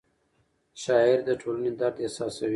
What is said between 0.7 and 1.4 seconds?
شاعر د